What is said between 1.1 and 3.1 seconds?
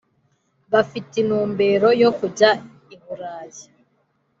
intumbero yo kujya i